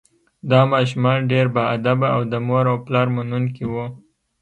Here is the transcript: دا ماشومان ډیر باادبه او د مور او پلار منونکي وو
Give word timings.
دا 0.51 0.61
ماشومان 0.73 1.19
ډیر 1.31 1.45
باادبه 1.55 2.07
او 2.15 2.21
د 2.31 2.33
مور 2.47 2.65
او 2.71 2.77
پلار 2.85 3.07
منونکي 3.15 3.65
وو 3.71 3.85